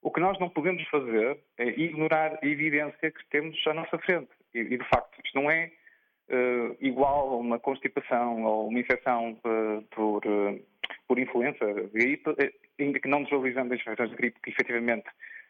o 0.00 0.10
que 0.10 0.18
nós 0.18 0.38
não 0.38 0.48
podemos 0.48 0.82
fazer 0.88 1.38
é 1.58 1.68
ignorar 1.78 2.38
a 2.42 2.46
evidência 2.46 3.10
que 3.10 3.26
temos 3.28 3.54
à 3.66 3.74
nossa 3.74 3.98
frente. 3.98 4.30
E 4.54 4.64
de 4.64 4.88
facto, 4.88 5.20
isto 5.22 5.38
não 5.38 5.50
é 5.50 5.70
igual 6.80 7.34
a 7.34 7.36
uma 7.36 7.58
constipação 7.58 8.44
ou 8.44 8.68
uma 8.68 8.78
infecção 8.78 9.36
por 9.90 10.22
por 11.06 11.18
influenza, 11.18 11.64
gripe, 11.92 12.30
eh, 12.38 12.52
ainda 12.78 13.00
que 13.00 13.08
não 13.08 13.22
desvalorizando 13.22 13.74
as 13.74 13.80
infecções 13.80 14.10
de 14.10 14.16
gripe, 14.16 14.40
que 14.40 14.50
efetivamente, 14.50 15.06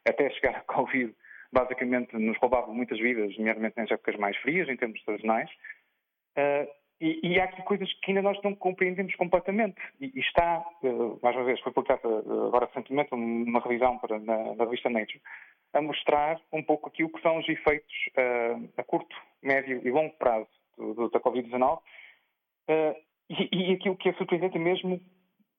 até 0.06 0.30
chegar 0.30 0.56
a 0.56 0.60
Covid, 0.62 1.14
basicamente 1.52 2.16
nos 2.16 2.38
roubavam 2.38 2.74
muitas 2.74 2.98
vidas, 2.98 3.36
nomeadamente 3.36 3.76
nas 3.76 3.90
épocas 3.90 4.16
mais 4.16 4.36
frias, 4.38 4.68
em 4.68 4.76
termos 4.76 5.02
sazonais. 5.04 5.50
Uh, 6.36 6.80
e, 7.00 7.18
e, 7.22 7.40
há 7.40 7.44
aqui 7.44 7.62
coisas 7.62 7.90
que 7.94 8.10
ainda 8.10 8.20
nós 8.20 8.38
não 8.42 8.54
compreendemos 8.54 9.14
completamente. 9.16 9.80
E, 10.00 10.12
e 10.14 10.20
está, 10.20 10.62
uh, 10.82 11.18
mais 11.22 11.34
uma 11.34 11.44
vez, 11.44 11.58
foi 11.60 11.72
publicada 11.72 12.06
uh, 12.06 12.48
agora 12.48 12.66
recentemente 12.66 13.14
uma 13.14 13.60
revisão 13.60 13.98
para, 13.98 14.18
na, 14.18 14.54
na, 14.54 14.64
revista 14.64 14.90
Nature, 14.90 15.20
a 15.72 15.80
mostrar 15.80 16.38
um 16.52 16.62
pouco 16.62 16.88
aqui 16.88 17.02
o 17.02 17.08
que 17.08 17.22
são 17.22 17.38
os 17.38 17.48
efeitos 17.48 17.94
a 18.76 18.82
curto, 18.84 19.16
médio 19.42 19.80
e 19.82 19.90
longo 19.90 20.14
prazo 20.18 20.48
do, 20.76 20.94
do, 20.94 21.10
da 21.10 21.20
Covid-19. 21.20 21.80
E, 23.30 23.48
e 23.52 23.72
aquilo 23.72 23.96
que 23.96 24.08
é 24.08 24.12
surpreendente 24.14 24.58
mesmo 24.58 25.00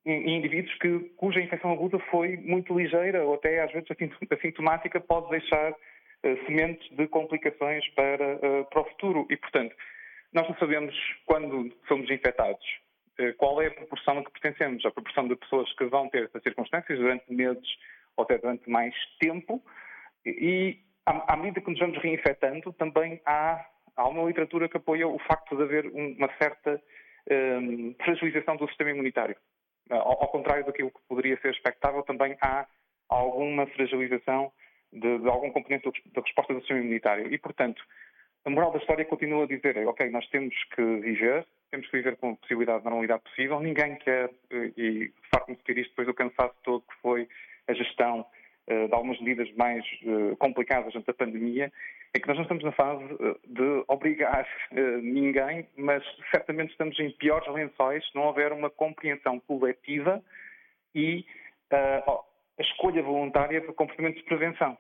em 0.06 0.38
indivíduos 0.38 0.74
que, 0.80 1.00
cuja 1.18 1.42
infecção 1.42 1.72
aguda 1.72 2.00
foi 2.10 2.38
muito 2.38 2.78
ligeira 2.78 3.24
ou 3.24 3.36
até 3.36 3.62
às 3.62 3.72
vezes 3.72 3.88
assintomática 4.32 5.00
pode 5.00 5.30
deixar 5.30 5.72
uh, 5.72 6.46
sementes 6.46 6.90
de 6.96 7.08
complicações 7.08 7.88
para, 7.90 8.36
uh, 8.36 8.66
para 8.70 8.82
o 8.82 8.86
futuro. 8.86 9.28
E, 9.30 9.38
portanto, 9.38 9.76
nós 10.34 10.48
não 10.48 10.58
sabemos 10.58 10.96
quando 11.26 11.72
somos 11.88 12.10
infectados 12.10 12.66
uh, 13.20 13.34
qual 13.38 13.62
é 13.62 13.68
a 13.68 13.72
proporção 13.72 14.18
a 14.18 14.24
que 14.24 14.32
pertencemos, 14.32 14.84
a 14.86 14.92
proporção 14.92 15.28
de 15.28 15.36
pessoas 15.36 15.72
que 15.74 15.86
vão 15.86 16.10
ter 16.10 16.26
essas 16.26 16.42
circunstâncias 16.42 16.98
durante 16.98 17.32
meses 17.32 17.68
ou 18.18 18.24
até 18.24 18.40
durante 18.40 18.68
mais 18.70 18.96
tempo. 19.20 19.64
E, 20.26 20.80
à, 21.06 21.34
à 21.34 21.38
medida 21.38 21.62
que 21.62 21.70
nos 21.70 21.80
vamos 21.80 21.98
reinfectando, 22.00 22.74
também 22.74 23.22
há, 23.26 23.64
há 23.96 24.08
uma 24.08 24.24
literatura 24.24 24.68
que 24.68 24.78
apoia 24.78 25.08
o 25.08 25.20
facto 25.20 25.56
de 25.56 25.62
haver 25.62 25.86
uma 25.88 26.30
certa 26.42 26.82
um, 27.30 27.94
fragilização 28.04 28.58
do 28.58 28.68
sistema 28.68 28.90
imunitário. 28.90 29.36
Ah, 29.92 29.98
ao, 29.98 30.28
contrário 30.30 30.66
daquilo 30.66 30.90
que 30.90 31.02
poderia 31.08 31.38
ser 31.42 31.52
expectável, 31.52 32.02
também 32.04 32.38
há 32.42 32.66
alguma 33.10 33.68
fragilização 33.68 34.52
de, 34.92 35.20
de 35.20 35.28
algum 35.28 35.52
componente 35.52 35.92
da 36.14 36.22
resposta 36.22 36.54
do 36.54 36.60
sistema 36.60 36.80
imunitário. 36.80 37.32
E, 37.34 37.38
portanto, 37.38 37.84
a 38.46 38.50
moral 38.50 38.72
da 38.72 38.80
história 38.80 39.04
continua 39.04 39.44
a 39.44 39.48
dizer, 39.48 39.86
ok, 39.86 40.10
nós 40.10 40.26
temos 40.30 40.56
que 40.74 40.82
viver, 40.82 41.46
temos 41.70 41.88
que 41.88 41.98
viver 41.98 42.16
com 42.18 42.32
a 42.32 42.36
possibilidade 42.38 42.80
de 42.80 42.86
normalidade 42.86 43.22
possível, 43.24 43.60
ninguém 43.60 43.98
quer, 43.98 44.30
eh, 44.50 44.72
e 44.78 45.14
farto-me 45.30 45.56
discutir 45.58 45.82
isto 45.82 45.90
depois 45.90 46.08
do 46.08 46.14
cansaço 46.14 46.56
todo 46.64 46.82
que 46.82 47.02
foi 47.02 47.28
a 47.68 47.74
gestão 47.74 48.26
de 48.68 48.94
algumas 48.94 49.20
medidas 49.20 49.52
mais 49.56 49.84
uh, 50.04 50.36
complicadas 50.38 50.94
durante 50.94 51.10
a 51.10 51.14
pandemia, 51.14 51.72
é 52.14 52.20
que 52.20 52.28
nós 52.28 52.38
não 52.38 52.44
estamos 52.44 52.64
na 52.64 52.72
fase 52.72 53.04
de 53.48 53.84
obrigar 53.88 54.48
ninguém, 55.02 55.68
mas 55.78 56.04
certamente 56.30 56.72
estamos 56.72 57.00
em 57.00 57.12
piores 57.12 57.48
lençóis 57.48 58.06
se 58.08 58.16
não 58.16 58.24
houver 58.24 58.52
uma 58.52 58.70
compreensão 58.70 59.40
coletiva 59.40 60.22
e 60.94 61.26
a 61.72 62.62
escolha 62.62 63.02
voluntária 63.02 63.62
de 63.62 63.74
comportamentos 63.74 64.22
de 64.22 64.28
prevenção. 64.28 64.78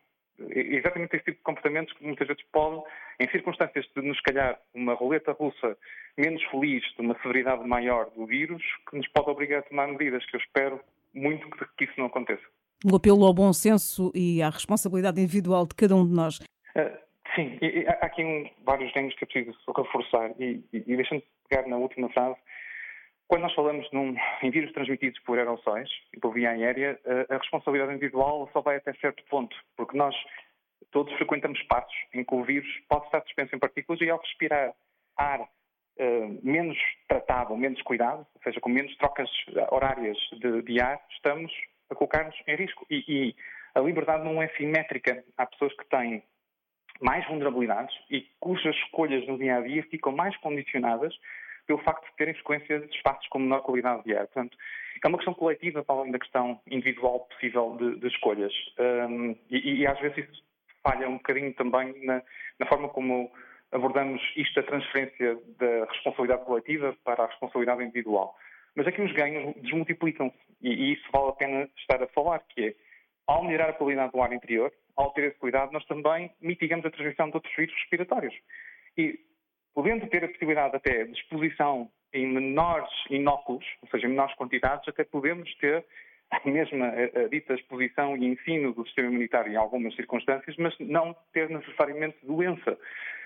Exatamente 0.49 1.15
esse 1.15 1.25
tipo 1.25 1.37
de 1.37 1.43
comportamentos 1.43 1.93
que 1.93 2.03
muitas 2.03 2.27
vezes 2.27 2.43
pode, 2.51 2.81
em 3.19 3.29
circunstâncias 3.29 3.85
de 3.95 4.01
nos 4.01 4.19
calhar 4.21 4.59
uma 4.73 4.93
roleta 4.93 5.31
russa 5.33 5.77
menos 6.17 6.43
feliz, 6.45 6.83
de 6.95 7.01
uma 7.01 7.15
severidade 7.21 7.67
maior 7.67 8.09
do 8.11 8.25
vírus, 8.25 8.63
que 8.89 8.97
nos 8.97 9.07
pode 9.09 9.29
obrigar 9.29 9.59
a 9.59 9.63
tomar 9.63 9.87
medidas, 9.87 10.25
que 10.25 10.35
eu 10.35 10.39
espero 10.39 10.79
muito 11.13 11.47
que 11.77 11.85
isso 11.85 11.93
não 11.97 12.07
aconteça. 12.07 12.43
Um 12.85 12.95
apelo 12.95 13.25
ao 13.25 13.33
bom 13.33 13.53
senso 13.53 14.11
e 14.15 14.41
à 14.41 14.49
responsabilidade 14.49 15.21
individual 15.21 15.67
de 15.67 15.75
cada 15.75 15.95
um 15.95 16.07
de 16.07 16.13
nós. 16.13 16.39
Uh, 16.75 16.97
sim, 17.35 17.57
há 17.87 18.05
aqui 18.05 18.23
um, 18.23 18.49
vários 18.65 18.91
ganhos 18.93 19.13
que 19.15 19.23
é 19.23 19.27
preciso 19.27 19.57
reforçar 19.75 20.31
e, 20.39 20.63
e, 20.73 20.77
e 20.87 20.95
deixando-me 20.95 21.25
pegar 21.47 21.67
na 21.67 21.77
última 21.77 22.09
frase, 22.09 22.37
quando 23.27 23.43
nós 23.43 23.53
falamos 23.53 23.87
num, 23.93 24.13
em 24.41 24.51
vírus 24.51 24.73
transmitidos 24.73 25.17
por 25.21 25.37
aerossóis 25.37 25.89
e 26.13 26.19
por 26.19 26.33
via 26.33 26.49
aérea, 26.49 26.99
a, 27.05 27.35
a 27.35 27.37
responsabilidade 27.37 27.93
individual 27.93 28.49
só 28.51 28.61
vai 28.61 28.75
até 28.75 28.93
certo 28.95 29.23
ponto, 29.29 29.55
porque 29.77 29.95
nós 29.95 30.13
todos 30.91 31.13
frequentamos 31.13 31.57
espaços 31.59 31.95
em 32.13 32.25
que 32.25 32.35
o 32.35 32.43
vírus 32.43 32.67
pode 32.89 33.05
estar 33.05 33.21
suspenso 33.21 33.55
em 33.55 33.59
partículas 33.59 34.01
e 34.01 34.09
ao 34.09 34.19
respirar 34.19 34.73
ar 35.15 35.41
uh, 35.41 36.39
menos 36.43 36.77
tratado, 37.07 37.55
menos 37.55 37.81
cuidado, 37.83 38.25
ou 38.35 38.41
seja, 38.43 38.59
com 38.59 38.69
menos 38.69 38.95
trocas 38.97 39.29
horárias 39.71 40.17
de, 40.39 40.61
de 40.63 40.81
ar, 40.81 40.99
estamos 41.11 41.53
a 41.91 41.95
colocar-nos 41.95 42.35
em 42.47 42.55
risco. 42.55 42.85
E, 42.89 43.03
e, 43.07 43.35
a 43.73 43.79
liberdade 43.79 44.23
não 44.23 44.41
é 44.41 44.47
simétrica. 44.49 45.23
Há 45.37 45.45
pessoas 45.45 45.73
que 45.75 45.85
têm 45.85 46.23
mais 46.99 47.25
vulnerabilidades 47.27 47.95
e 48.09 48.27
cujas 48.39 48.75
escolhas 48.75 49.25
no 49.27 49.37
dia 49.37 49.57
a 49.57 49.61
dia 49.61 49.83
ficam 49.83 50.11
mais 50.11 50.35
condicionadas 50.37 51.13
pelo 51.65 51.79
facto 51.79 52.05
de 52.09 52.15
terem 52.15 52.33
frequência 52.33 52.79
de 52.79 52.95
espaços 52.95 53.27
com 53.27 53.39
menor 53.39 53.61
qualidade 53.61 54.03
de 54.03 54.15
ar. 54.15 54.27
Portanto, 54.27 54.57
é 55.03 55.07
uma 55.07 55.17
questão 55.17 55.33
coletiva 55.33 55.83
para 55.83 55.95
além 55.95 56.11
da 56.11 56.19
questão 56.19 56.59
individual 56.67 57.21
possível 57.21 57.77
de, 57.79 57.99
de 57.99 58.07
escolhas. 58.07 58.53
Um, 58.77 59.35
e, 59.49 59.81
e, 59.81 59.87
às 59.87 59.99
vezes 59.99 60.29
isso 60.29 60.43
falha 60.83 61.07
um 61.07 61.17
bocadinho 61.17 61.53
também 61.53 62.05
na, 62.05 62.21
na, 62.59 62.65
forma 62.67 62.89
como 62.89 63.31
abordamos 63.71 64.21
isto, 64.35 64.59
a 64.59 64.63
transferência 64.63 65.39
da 65.57 65.85
responsabilidade 65.85 66.45
coletiva 66.45 66.95
para 67.03 67.23
a 67.23 67.27
responsabilidade 67.27 67.83
individual. 67.83 68.35
Mas 68.75 68.87
aqui 68.87 69.01
os 69.01 69.11
ganhos 69.13 69.55
desmultiplicam-se 69.61 70.37
e, 70.61 70.93
isso 70.93 71.03
vale 71.11 71.29
a 71.29 71.33
pena 71.33 71.69
estar 71.77 72.01
a 72.01 72.07
falar, 72.07 72.39
que 72.39 72.67
é, 72.67 72.75
ao 73.27 73.43
melhorar 73.43 73.69
a 73.69 73.73
qualidade 73.73 74.11
do 74.11 74.21
ar 74.21 74.31
interior, 74.31 74.71
ao 74.95 75.11
ter 75.11 75.25
esse 75.25 75.39
cuidado, 75.39 75.71
nós 75.71 75.85
também 75.85 76.31
mitigamos 76.41 76.85
a 76.85 76.91
transmissão 76.91 77.29
de 77.29 77.35
outros 77.35 77.55
vírus 77.55 77.73
respiratórios. 77.75 78.35
E 78.97 79.19
podendo 79.73 80.07
ter 80.07 80.23
a 80.23 80.27
possibilidade 80.27 80.75
até 80.75 81.05
de 81.05 81.13
exposição 81.13 81.89
em 82.13 82.27
menores 82.27 82.89
inóculos, 83.09 83.65
ou 83.81 83.89
seja, 83.89 84.05
em 84.05 84.09
menores 84.09 84.35
quantidades, 84.35 84.87
até 84.87 85.03
podemos 85.03 85.53
ter 85.55 85.85
a 86.29 86.49
mesma 86.49 86.87
a, 86.87 87.21
a 87.21 87.27
dita 87.27 87.53
exposição 87.53 88.15
e 88.17 88.25
ensino 88.25 88.73
do 88.73 88.85
sistema 88.85 89.09
imunitário 89.09 89.51
em 89.51 89.57
algumas 89.57 89.95
circunstâncias, 89.95 90.55
mas 90.57 90.77
não 90.79 91.15
ter 91.33 91.49
necessariamente 91.49 92.17
doença. 92.23 92.77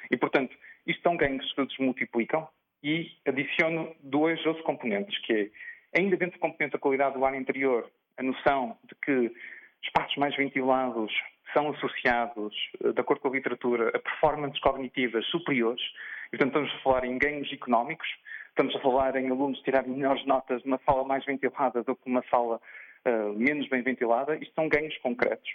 E, 0.10 0.18
portanto, 0.18 0.56
isto 0.86 1.02
são 1.02 1.18
ganhos 1.18 1.46
que 1.54 1.62
se 1.62 1.68
desmultiplicam 1.68 2.48
e 2.86 3.12
adiciono 3.28 3.96
dois 4.02 4.46
outros 4.46 4.64
componentes, 4.66 5.18
que 5.26 5.52
é, 5.94 6.00
ainda 6.00 6.16
dentro 6.16 6.38
do 6.38 6.42
componente 6.42 6.74
da 6.74 6.80
qualidade 6.80 7.16
do 7.16 7.26
ar 7.26 7.34
interior, 7.34 7.90
a 8.18 8.24
noção 8.24 8.78
de 8.84 8.96
que 9.04 9.36
espaços 9.84 10.16
mais 10.18 10.36
ventilados 10.36 11.12
são 11.52 11.70
associados, 11.72 12.56
de 12.82 13.00
acordo 13.00 13.22
com 13.22 13.30
a 13.30 13.32
literatura, 13.32 13.90
a 13.90 14.00
performances 14.00 14.60
cognitivas 14.60 15.26
superiores, 15.28 15.82
Portanto, 16.30 16.48
estamos 16.50 16.74
a 16.74 16.84
falar 16.84 17.06
em 17.06 17.18
ganhos 17.18 17.52
económicos, 17.52 18.08
estamos 18.50 18.76
a 18.76 18.80
falar 18.80 19.16
em 19.16 19.30
alunos 19.30 19.60
tirarem 19.62 19.92
melhores 19.92 20.26
notas 20.26 20.64
numa 20.64 20.80
sala 20.86 21.04
mais 21.04 21.24
ventilada 21.26 21.84
do 21.84 21.96
que 21.96 22.10
uma 22.10 22.24
sala 22.30 22.60
uh, 23.06 23.34
menos 23.38 23.68
bem 23.70 23.82
ventilada. 23.82 24.36
Isto 24.36 24.54
são 24.54 24.68
ganhos 24.68 24.98
concretos. 25.00 25.50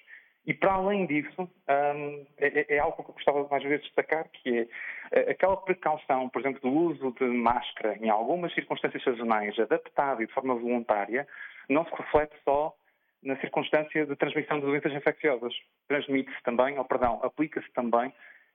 E 0.47 0.55
para 0.55 0.73
além 0.73 1.07
disso, 1.07 1.43
um, 1.43 2.27
é, 2.39 2.75
é, 2.75 2.79
algo 2.79 3.03
que 3.03 3.11
eu 3.11 3.15
gostava 3.15 3.47
mais 3.49 3.63
vezes 3.63 3.81
de 3.81 3.87
destacar, 3.87 4.27
que 4.31 4.67
é 5.13 5.21
uh, 5.27 5.31
aquela 5.31 5.57
precaução, 5.57 6.29
por 6.29 6.41
exemplo, 6.41 6.61
do 6.63 6.71
uso 6.71 7.13
de 7.13 7.25
máscara 7.25 7.97
em 8.01 8.09
algumas 8.09 8.53
circunstâncias 8.55 9.03
sazonais, 9.03 9.59
adaptada 9.59 10.23
e 10.23 10.27
de 10.27 10.33
forma 10.33 10.55
voluntária, 10.55 11.29
não 11.69 11.85
se 11.85 11.95
reflete 11.95 12.35
só 12.45 12.75
na 13.23 13.37
circunstância 13.37 14.07
de 14.07 14.17
transmissão 14.17 14.59
de 14.61 14.67
doenças 14.67 14.93
infecciosas. 14.93 15.55
Transmite-se 15.89 16.43
também, 16.43 16.79
ou 16.79 16.85
perdão, 16.85 17.21
aplica-se 17.23 17.71
também 17.73 18.13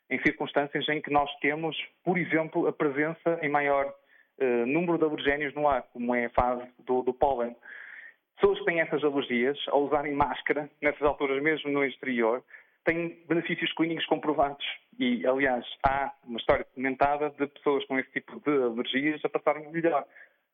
em 0.10 0.20
circunstâncias 0.22 0.88
em 0.90 1.02
que 1.02 1.12
nós 1.12 1.30
temos, 1.40 1.78
por 2.04 2.18
exemplo, 2.18 2.68
a 2.68 2.74
presença 2.74 3.40
em 3.42 3.50
maior 3.50 3.94
uh, 4.40 4.66
número 4.66 4.98
de 4.98 5.06
alergénios 5.06 5.54
no 5.54 5.68
ar, 5.68 5.84
como 5.94 6.16
é 6.16 6.26
a 6.26 6.30
fase 6.32 6.68
do, 6.80 7.04
do 7.04 7.14
pólen. 7.14 7.56
Pessoas 8.36 8.60
que 8.60 8.66
têm 8.66 8.82
essas 8.82 9.04
alergias, 9.04 9.58
ao 9.70 9.84
usarem 9.84 10.14
máscara, 10.14 10.70
nessas 10.82 11.02
alturas 11.02 11.42
mesmo 11.42 11.72
no 11.72 11.84
exterior, 11.86 12.44
têm 12.84 13.24
benefícios 13.28 13.72
clínicos 13.74 14.06
comprovados. 14.06 14.66
E, 15.00 15.26
aliás, 15.26 15.66
há 15.86 16.14
uma 16.24 16.38
história 16.38 16.66
documentada 16.66 17.30
de 17.32 17.48
pessoas 17.48 17.86
com 17.86 18.00
esse 18.00 18.12
tipo 18.12 18.40
de 18.42 18.64
alergias 18.64 19.24
a 19.24 19.30
passarem 19.30 19.72
melhor. 19.72 20.06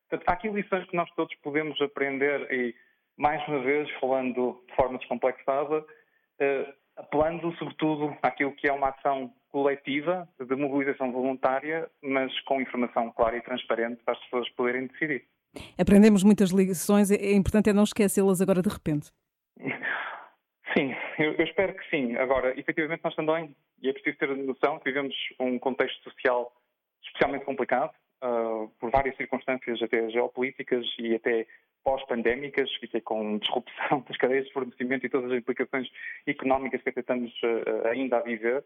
Portanto, 0.08 0.28
há 0.28 0.32
aqui 0.32 0.48
lições 0.48 0.88
que 0.88 0.96
nós 0.96 1.10
todos 1.14 1.34
podemos 1.36 1.80
aprender 1.80 2.50
e, 2.52 2.74
mais 3.16 3.46
uma 3.48 3.60
vez, 3.60 3.90
falando 4.00 4.62
de 4.68 4.74
forma 4.74 4.98
descomplexada, 4.98 5.78
uh, 5.80 6.72
apelando 6.96 7.52
sobretudo 7.56 8.16
àquilo 8.22 8.52
que 8.52 8.68
é 8.68 8.72
uma 8.72 8.88
ação 8.90 9.32
coletiva 9.50 10.28
de 10.38 10.56
mobilização 10.56 11.12
voluntária, 11.12 11.90
mas 12.02 12.38
com 12.40 12.60
informação 12.60 13.12
clara 13.12 13.36
e 13.36 13.42
transparente 13.42 14.02
para 14.04 14.14
as 14.14 14.20
pessoas 14.24 14.48
poderem 14.50 14.86
decidir. 14.86 15.24
Aprendemos 15.78 16.22
muitas 16.22 16.50
lições, 16.50 17.10
é 17.10 17.32
importante 17.32 17.70
é 17.70 17.72
não 17.72 17.84
esquecê-las 17.84 18.40
agora 18.40 18.62
de 18.62 18.68
repente. 18.68 19.10
Sim, 20.76 20.94
eu, 21.18 21.32
eu, 21.34 21.44
espero 21.44 21.74
que 21.74 21.90
sim. 21.90 22.16
Agora, 22.16 22.58
efetivamente, 22.58 23.02
nós 23.04 23.14
também, 23.14 23.54
e 23.82 23.90
é 23.90 23.92
preciso 23.92 24.16
ter 24.16 24.34
noção 24.36 24.78
que 24.78 24.86
vivemos 24.86 25.14
um 25.38 25.58
contexto 25.58 26.02
social 26.04 26.50
especialmente 27.04 27.44
complicado, 27.44 27.92
uh, 28.22 28.68
por 28.80 28.90
várias 28.90 29.16
circunstâncias, 29.16 29.82
até 29.82 30.08
geopolíticas 30.10 30.86
e 30.98 31.14
até 31.14 31.46
pós-pandémicas, 31.84 32.70
e 32.80 32.86
até 32.86 33.00
com 33.00 33.38
disrupção 33.38 34.00
das 34.08 34.16
cadeias 34.16 34.46
de 34.46 34.52
fornecimento 34.52 35.04
e 35.04 35.10
todas 35.10 35.30
as 35.30 35.38
implicações 35.38 35.88
económicas 36.26 36.82
que 36.82 36.88
até 36.88 37.00
estamos 37.00 37.32
uh, 37.42 37.88
ainda 37.88 38.18
a 38.18 38.22
viver. 38.22 38.64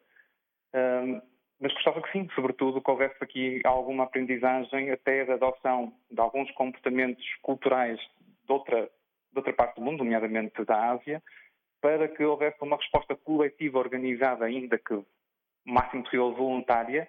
Um, 0.75 1.21
mas 1.61 1.73
gostava 1.73 2.03
que 2.03 2.13
sim, 2.13 2.29
sobretudo 2.35 2.83
que 2.83 2.91
houvesse 2.91 3.17
aqui 3.21 3.61
alguma 3.65 4.05
aprendizagem 4.05 4.91
até 4.91 5.25
da 5.25 5.35
adoção 5.35 5.93
de 6.11 6.21
alguns 6.21 6.51
comportamentos 6.53 7.25
culturais 7.43 7.99
de 8.45 8.53
outra, 8.53 8.83
de 8.83 9.39
outra 9.39 9.53
parte 9.53 9.77
do 9.77 9.83
mundo, 9.83 10.05
nomeadamente 10.05 10.65
da 10.65 10.91
Ásia, 10.91 11.23
para 11.81 12.09
que 12.09 12.25
houvesse 12.25 12.59
uma 12.61 12.77
resposta 12.77 13.17
coletiva 13.17 13.79
organizada, 13.79 14.45
ainda 14.45 14.79
que 14.79 14.95
o 14.95 15.07
máximo 15.65 16.05
possível 16.05 16.33
voluntária, 16.35 17.09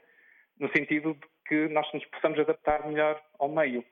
no 0.60 0.70
sentido 0.72 1.14
de 1.14 1.28
que 1.46 1.68
nós 1.68 1.92
nos 1.94 2.06
possamos 2.06 2.40
adaptar 2.40 2.88
melhor 2.88 3.22
ao 3.40 3.50
meio. 3.50 3.84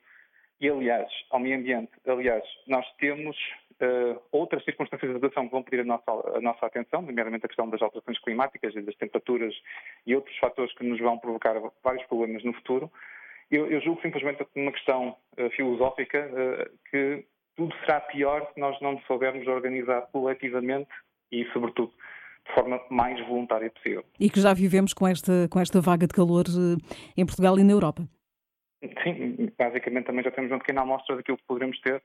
E, 0.59 0.69
aliás, 0.69 1.11
ao 1.31 1.39
meio 1.39 1.57
ambiente. 1.57 1.91
Aliás, 2.07 2.43
nós 2.67 2.85
temos 2.97 3.35
Uh, 3.81 4.17
outras 4.31 4.63
circunstâncias 4.63 5.11
de 5.11 5.17
adaptação 5.17 5.47
que 5.47 5.51
vão 5.51 5.61
pedir 5.61 5.81
a 5.81 5.83
nossa, 5.83 6.09
a 6.37 6.39
nossa 6.39 6.65
atenção, 6.65 7.01
nomeadamente 7.01 7.45
a 7.45 7.49
questão 7.49 7.69
das 7.69 7.81
alterações 7.81 8.17
climáticas 8.19 8.73
e 8.73 8.81
das 8.81 8.95
temperaturas 8.95 9.53
e 10.07 10.15
outros 10.15 10.37
fatores 10.37 10.73
que 10.75 10.85
nos 10.85 10.97
vão 10.99 11.19
provocar 11.19 11.55
vários 11.83 12.05
problemas 12.07 12.41
no 12.45 12.53
futuro. 12.53 12.89
Eu, 13.51 13.69
eu 13.69 13.81
julgo 13.81 14.01
simplesmente 14.01 14.47
uma 14.55 14.71
questão 14.71 15.17
uh, 15.37 15.49
filosófica 15.51 16.25
uh, 16.25 16.89
que 16.89 17.25
tudo 17.57 17.75
será 17.81 17.99
pior 17.99 18.49
se 18.53 18.59
nós 18.59 18.79
não 18.79 18.93
nos 18.93 19.05
soubermos 19.05 19.45
organizar 19.45 20.03
coletivamente 20.03 20.89
e, 21.29 21.45
sobretudo, 21.51 21.91
de 22.47 22.53
forma 22.53 22.79
mais 22.89 23.19
voluntária 23.27 23.69
possível. 23.69 24.05
E 24.17 24.29
que 24.29 24.39
já 24.39 24.53
vivemos 24.53 24.93
com 24.93 25.05
esta, 25.05 25.49
com 25.49 25.59
esta 25.59 25.81
vaga 25.81 26.07
de 26.07 26.13
calor 26.13 26.45
em 27.17 27.25
Portugal 27.25 27.59
e 27.59 27.63
na 27.63 27.73
Europa. 27.73 28.07
Sim, 29.03 29.51
basicamente 29.57 30.05
também 30.05 30.23
já 30.23 30.31
temos 30.31 30.51
uma 30.51 30.59
pequena 30.59 30.81
amostra 30.81 31.15
daquilo 31.15 31.37
que 31.37 31.47
poderemos 31.47 31.79
ter 31.81 32.01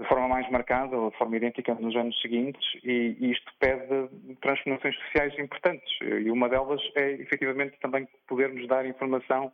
de 0.00 0.08
forma 0.08 0.26
mais 0.26 0.50
marcada 0.50 0.96
ou 0.96 1.10
de 1.10 1.16
forma 1.16 1.36
idêntica 1.36 1.74
nos 1.74 1.94
anos 1.94 2.20
seguintes 2.20 2.64
e, 2.82 3.16
e 3.20 3.30
isto 3.30 3.52
pede 3.60 4.08
transformações 4.40 4.96
sociais 4.96 5.38
importantes 5.38 5.88
e 6.02 6.30
uma 6.30 6.48
delas 6.48 6.80
é 6.96 7.12
efetivamente 7.12 7.78
também 7.80 8.08
podermos 8.26 8.66
dar 8.66 8.84
informação 8.86 9.52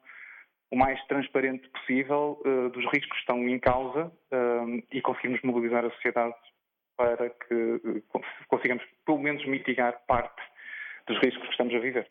o 0.71 0.77
mais 0.77 1.03
transparente 1.07 1.69
possível 1.71 2.41
uh, 2.47 2.71
dos 2.71 2.85
riscos 2.93 3.11
que 3.11 3.19
estão 3.19 3.49
em 3.49 3.59
causa 3.59 4.07
uh, 4.07 4.83
e 4.93 5.03
conseguirmos 5.03 5.43
mobilizar 5.43 5.85
a 5.85 5.91
sociedade 5.91 6.35
para 6.97 7.29
que 7.29 7.55
uh, 7.55 8.03
consigamos 8.49 8.85
pelo 9.05 9.19
menos 9.19 9.45
mitigar 9.47 10.00
parte 10.07 10.41
dos 11.07 11.19
riscos 11.19 11.45
que 11.45 11.53
estamos 11.53 11.75
a 11.75 11.79
viver. 11.79 12.07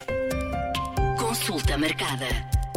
Consulta 1.18 1.78
marcada. 1.78 2.69